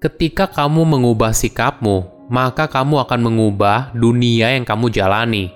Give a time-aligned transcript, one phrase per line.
[0.00, 5.52] Ketika kamu mengubah sikapmu, maka kamu akan mengubah dunia yang kamu jalani.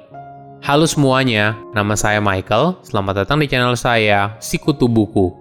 [0.61, 2.77] Halo semuanya, nama saya Michael.
[2.85, 5.33] Selamat datang di channel saya, Sikutu Buku.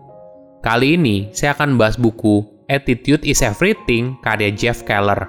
[0.64, 5.28] Kali ini saya akan bahas buku Attitude is Everything karya Jeff Keller.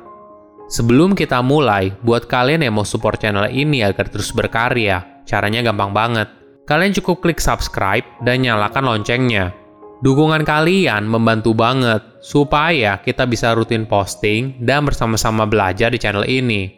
[0.70, 5.90] Sebelum kita mulai, buat kalian yang mau support channel ini agar terus berkarya, caranya gampang
[5.90, 6.30] banget.
[6.70, 9.63] Kalian cukup klik subscribe dan nyalakan loncengnya
[10.04, 16.68] Dukungan kalian membantu banget supaya kita bisa rutin posting dan bersama-sama belajar di channel ini.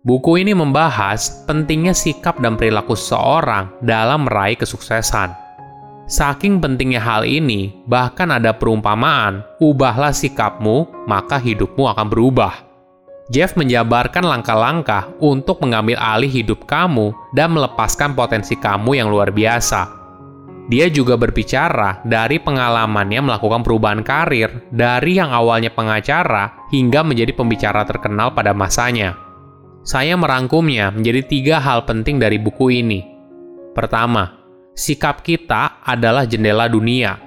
[0.00, 5.36] Buku ini membahas pentingnya sikap dan perilaku seseorang dalam meraih kesuksesan.
[6.08, 12.64] Saking pentingnya hal ini, bahkan ada perumpamaan, ubahlah sikapmu, maka hidupmu akan berubah.
[13.28, 20.03] Jeff menjabarkan langkah-langkah untuk mengambil alih hidup kamu dan melepaskan potensi kamu yang luar biasa
[20.64, 27.84] dia juga berbicara dari pengalamannya melakukan perubahan karir dari yang awalnya pengacara hingga menjadi pembicara
[27.84, 29.12] terkenal pada masanya.
[29.84, 33.04] Saya merangkumnya menjadi tiga hal penting dari buku ini.
[33.76, 34.32] Pertama,
[34.72, 37.20] sikap kita adalah jendela dunia.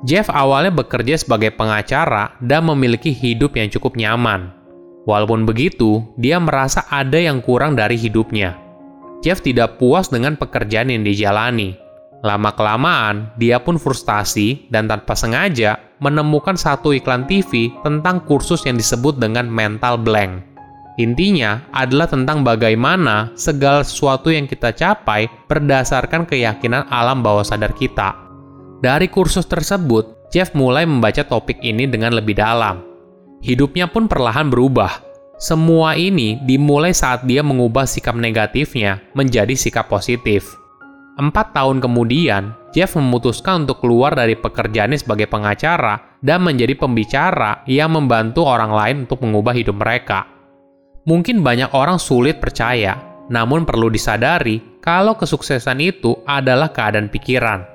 [0.00, 4.56] Jeff awalnya bekerja sebagai pengacara dan memiliki hidup yang cukup nyaman.
[5.04, 8.56] Walaupun begitu, dia merasa ada yang kurang dari hidupnya.
[9.20, 11.89] Jeff tidak puas dengan pekerjaan yang dijalani
[12.20, 19.16] Lama-kelamaan, dia pun frustasi dan tanpa sengaja menemukan satu iklan TV tentang kursus yang disebut
[19.16, 20.44] dengan mental blank.
[21.00, 28.12] Intinya adalah tentang bagaimana segala sesuatu yang kita capai berdasarkan keyakinan alam bawah sadar kita.
[28.84, 32.84] Dari kursus tersebut, Jeff mulai membaca topik ini dengan lebih dalam.
[33.40, 35.08] Hidupnya pun perlahan berubah.
[35.40, 40.59] Semua ini dimulai saat dia mengubah sikap negatifnya menjadi sikap positif.
[41.20, 47.92] Empat tahun kemudian, Jeff memutuskan untuk keluar dari pekerjaannya sebagai pengacara dan menjadi pembicara yang
[47.92, 50.24] membantu orang lain untuk mengubah hidup mereka.
[51.04, 52.96] Mungkin banyak orang sulit percaya,
[53.28, 57.68] namun perlu disadari kalau kesuksesan itu adalah keadaan pikiran.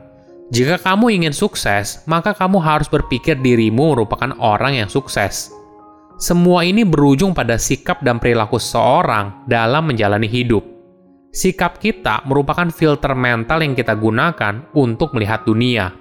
[0.50, 5.54] Jika kamu ingin sukses, maka kamu harus berpikir dirimu merupakan orang yang sukses.
[6.18, 10.75] Semua ini berujung pada sikap dan perilaku seseorang dalam menjalani hidup
[11.36, 15.92] sikap kita merupakan filter mental yang kita gunakan untuk melihat dunia.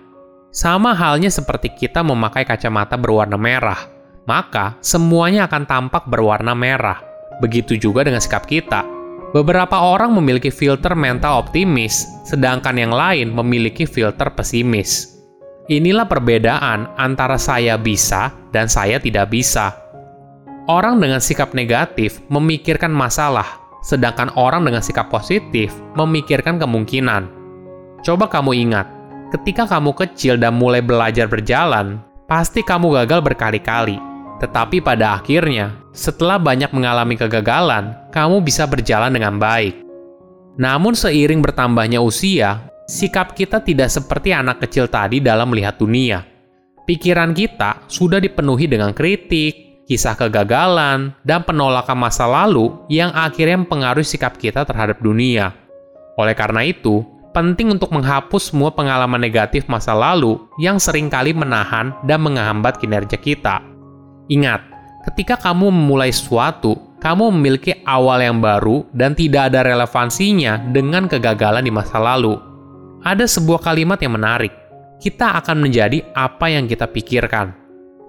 [0.55, 3.91] Sama halnya seperti kita memakai kacamata berwarna merah,
[4.31, 7.03] maka semuanya akan tampak berwarna merah.
[7.43, 8.87] Begitu juga dengan sikap kita.
[9.34, 15.19] Beberapa orang memiliki filter mental optimis, sedangkan yang lain memiliki filter pesimis.
[15.67, 19.75] Inilah perbedaan antara saya bisa dan saya tidak bisa.
[20.71, 27.28] Orang dengan sikap negatif memikirkan masalah, sedangkan orang dengan sikap positif memikirkan kemungkinan.
[28.00, 28.89] Coba kamu ingat,
[29.37, 34.00] ketika kamu kecil dan mulai belajar berjalan, pasti kamu gagal berkali-kali.
[34.41, 39.84] Tetapi pada akhirnya, setelah banyak mengalami kegagalan, kamu bisa berjalan dengan baik.
[40.59, 46.25] Namun seiring bertambahnya usia, sikap kita tidak seperti anak kecil tadi dalam melihat dunia.
[46.84, 54.05] Pikiran kita sudah dipenuhi dengan kritik, kisah kegagalan, dan penolakan masa lalu yang akhirnya mempengaruhi
[54.05, 55.53] sikap kita terhadap dunia.
[56.17, 61.91] Oleh karena itu, penting untuk menghapus semua pengalaman negatif masa lalu yang sering kali menahan
[62.06, 63.61] dan menghambat kinerja kita.
[64.31, 64.62] Ingat,
[65.11, 71.67] ketika kamu memulai sesuatu, kamu memiliki awal yang baru dan tidak ada relevansinya dengan kegagalan
[71.67, 72.41] di masa lalu.
[73.05, 74.55] Ada sebuah kalimat yang menarik.
[74.97, 77.64] Kita akan menjadi apa yang kita pikirkan.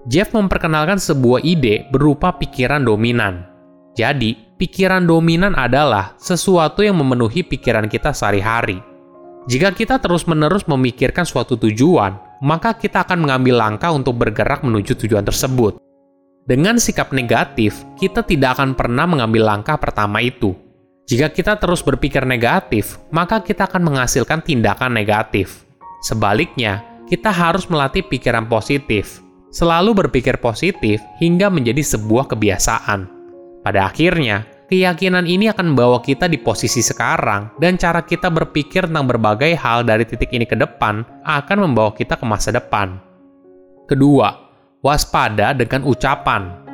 [0.06, 3.42] Jeff memperkenalkan sebuah ide berupa pikiran dominan.
[3.98, 8.78] Jadi, pikiran dominan adalah sesuatu yang memenuhi pikiran kita sehari-hari.
[9.50, 15.26] Jika kita terus-menerus memikirkan suatu tujuan, maka kita akan mengambil langkah untuk bergerak menuju tujuan
[15.26, 15.82] tersebut.
[16.46, 20.54] Dengan sikap negatif, kita tidak akan pernah mengambil langkah pertama itu.
[21.10, 25.66] Jika kita terus berpikir negatif, maka kita akan menghasilkan tindakan negatif.
[26.06, 33.08] Sebaliknya, kita harus melatih pikiran positif selalu berpikir positif hingga menjadi sebuah kebiasaan.
[33.62, 39.06] Pada akhirnya, keyakinan ini akan membawa kita di posisi sekarang dan cara kita berpikir tentang
[39.10, 42.98] berbagai hal dari titik ini ke depan akan membawa kita ke masa depan.
[43.86, 44.34] Kedua,
[44.82, 46.66] waspada dengan ucapan.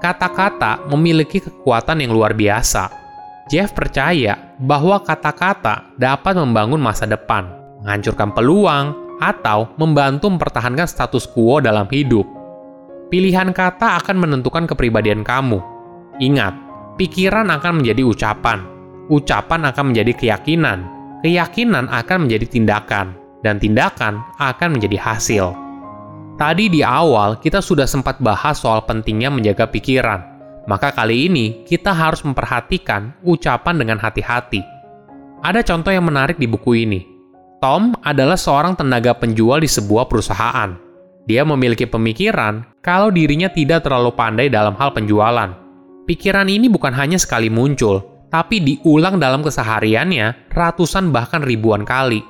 [0.00, 2.88] Kata-kata memiliki kekuatan yang luar biasa.
[3.52, 7.50] Jeff percaya bahwa kata-kata dapat membangun masa depan,
[7.82, 12.24] menghancurkan peluang, atau membantu mempertahankan status quo dalam hidup.
[13.12, 15.60] Pilihan kata akan menentukan kepribadian kamu.
[16.18, 16.56] Ingat,
[16.96, 18.64] pikiran akan menjadi ucapan,
[19.12, 20.78] ucapan akan menjadi keyakinan,
[21.20, 23.12] keyakinan akan menjadi tindakan,
[23.44, 25.52] dan tindakan akan menjadi hasil.
[26.40, 30.24] Tadi di awal kita sudah sempat bahas soal pentingnya menjaga pikiran.
[30.64, 34.64] Maka kali ini kita harus memperhatikan ucapan dengan hati-hati.
[35.44, 37.19] Ada contoh yang menarik di buku ini.
[37.60, 40.80] Tom adalah seorang tenaga penjual di sebuah perusahaan.
[41.28, 45.52] Dia memiliki pemikiran kalau dirinya tidak terlalu pandai dalam hal penjualan.
[46.08, 48.00] Pikiran ini bukan hanya sekali muncul,
[48.32, 52.24] tapi diulang dalam kesehariannya ratusan bahkan ribuan kali.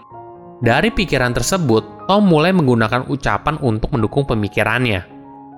[0.67, 5.07] Dari pikiran tersebut, Tom mulai menggunakan ucapan untuk mendukung pemikirannya.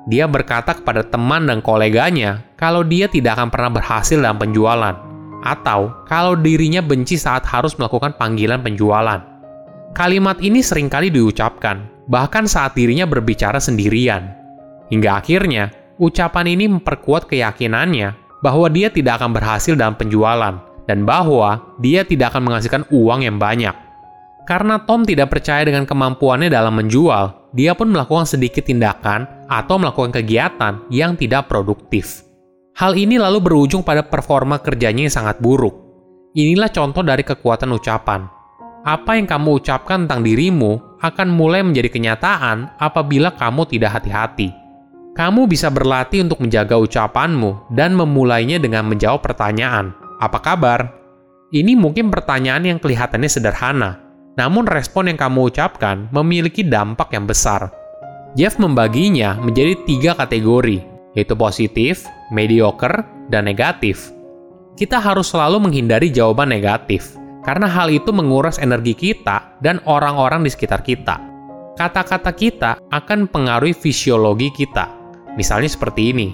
[0.04, 4.94] Dia berkata kepada teman dan koleganya kalau dia tidak akan pernah berhasil dalam penjualan,
[5.40, 9.31] atau kalau dirinya benci saat harus melakukan panggilan penjualan.
[9.92, 14.32] Kalimat ini sering kali diucapkan, bahkan saat dirinya berbicara sendirian.
[14.88, 15.68] Hingga akhirnya,
[16.00, 20.56] ucapan ini memperkuat keyakinannya bahwa dia tidak akan berhasil dalam penjualan,
[20.88, 23.76] dan bahwa dia tidak akan menghasilkan uang yang banyak.
[24.48, 30.10] Karena Tom tidak percaya dengan kemampuannya dalam menjual, dia pun melakukan sedikit tindakan atau melakukan
[30.10, 32.24] kegiatan yang tidak produktif.
[32.80, 35.76] Hal ini lalu berujung pada performa kerjanya yang sangat buruk.
[36.32, 38.41] Inilah contoh dari kekuatan ucapan.
[38.82, 44.50] Apa yang kamu ucapkan tentang dirimu akan mulai menjadi kenyataan apabila kamu tidak hati-hati.
[45.14, 50.90] Kamu bisa berlatih untuk menjaga ucapanmu dan memulainya dengan menjawab pertanyaan, "Apa kabar?"
[51.52, 54.02] Ini mungkin pertanyaan yang kelihatannya sederhana,
[54.34, 57.70] namun respon yang kamu ucapkan memiliki dampak yang besar.
[58.34, 60.80] Jeff membaginya menjadi tiga kategori,
[61.12, 64.10] yaitu positif, mediocre, dan negatif.
[64.74, 70.50] Kita harus selalu menghindari jawaban negatif, karena hal itu menguras energi kita dan orang-orang di
[70.50, 71.18] sekitar kita.
[71.74, 74.88] Kata-kata kita akan pengaruhi fisiologi kita.
[75.34, 76.28] Misalnya seperti ini.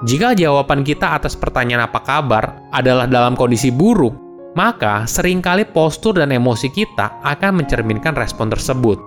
[0.00, 4.16] Jika jawaban kita atas pertanyaan apa kabar adalah dalam kondisi buruk,
[4.56, 8.98] maka sering kali postur dan emosi kita akan mencerminkan respon tersebut.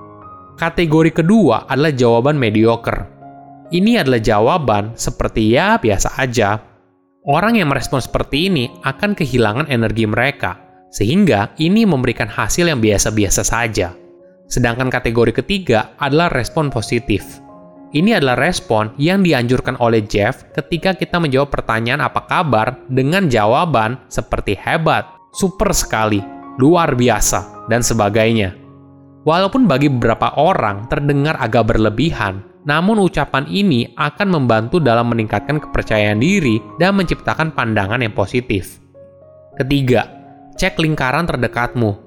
[0.56, 3.10] Kategori kedua adalah jawaban mediocre.
[3.74, 6.62] Ini adalah jawaban seperti ya biasa aja.
[7.26, 10.63] Orang yang merespon seperti ini akan kehilangan energi mereka,
[10.94, 13.98] sehingga ini memberikan hasil yang biasa-biasa saja.
[14.46, 17.42] Sedangkan kategori ketiga adalah respon positif.
[17.94, 23.98] Ini adalah respon yang dianjurkan oleh Jeff ketika kita menjawab pertanyaan apa kabar dengan jawaban
[24.10, 26.22] seperti hebat, super sekali,
[26.62, 28.54] luar biasa, dan sebagainya.
[29.26, 36.20] Walaupun bagi beberapa orang terdengar agak berlebihan, namun ucapan ini akan membantu dalam meningkatkan kepercayaan
[36.20, 38.82] diri dan menciptakan pandangan yang positif.
[39.54, 40.23] Ketiga,
[40.54, 41.98] cek lingkaran terdekatmu.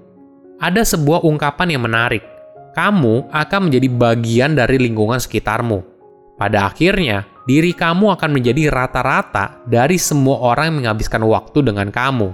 [0.63, 2.25] Ada sebuah ungkapan yang menarik.
[2.73, 5.81] Kamu akan menjadi bagian dari lingkungan sekitarmu.
[6.37, 12.29] Pada akhirnya, diri kamu akan menjadi rata-rata dari semua orang yang menghabiskan waktu dengan kamu.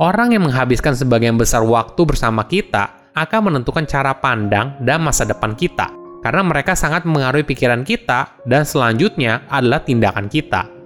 [0.00, 5.52] Orang yang menghabiskan sebagian besar waktu bersama kita akan menentukan cara pandang dan masa depan
[5.58, 5.90] kita,
[6.22, 10.77] karena mereka sangat mengaruhi pikiran kita, dan selanjutnya adalah tindakan kita.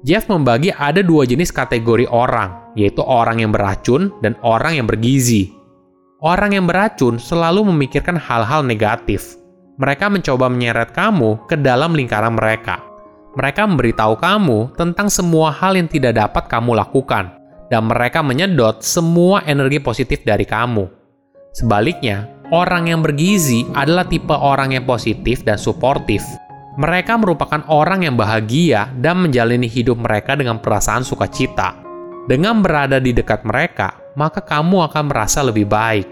[0.00, 5.52] Jeff membagi ada dua jenis kategori orang, yaitu orang yang beracun dan orang yang bergizi.
[6.24, 9.36] Orang yang beracun selalu memikirkan hal-hal negatif.
[9.76, 12.80] Mereka mencoba menyeret kamu ke dalam lingkaran mereka.
[13.36, 17.36] Mereka memberitahu kamu tentang semua hal yang tidak dapat kamu lakukan,
[17.68, 20.88] dan mereka menyedot semua energi positif dari kamu.
[21.52, 26.24] Sebaliknya, orang yang bergizi adalah tipe orang yang positif dan suportif.
[26.80, 31.76] Mereka merupakan orang yang bahagia dan menjalani hidup mereka dengan perasaan sukacita.
[32.24, 36.08] Dengan berada di dekat mereka, maka kamu akan merasa lebih baik.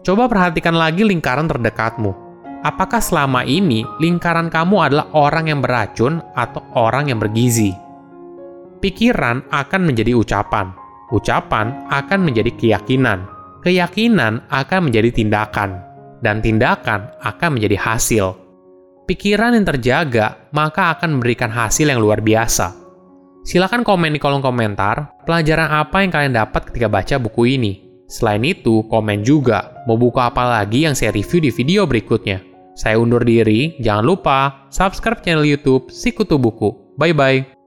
[0.00, 2.16] Coba perhatikan lagi lingkaran terdekatmu.
[2.64, 7.76] Apakah selama ini lingkaran kamu adalah orang yang beracun atau orang yang bergizi?
[8.80, 10.72] Pikiran akan menjadi ucapan,
[11.08, 13.24] Ucapan akan menjadi keyakinan,
[13.64, 15.80] keyakinan akan menjadi tindakan,
[16.20, 18.47] dan tindakan akan menjadi hasil.
[19.08, 22.76] Pikiran yang terjaga maka akan memberikan hasil yang luar biasa.
[23.40, 27.72] Silahkan komen di kolom komentar pelajaran apa yang kalian dapat ketika baca buku ini.
[28.04, 32.44] Selain itu, komen juga mau buku apa lagi yang saya review di video berikutnya.
[32.76, 36.92] Saya undur diri, jangan lupa subscribe channel YouTube Sikutu Buku.
[37.00, 37.57] Bye bye.